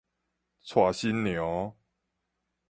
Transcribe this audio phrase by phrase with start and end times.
[0.63, 1.75] 娶新娘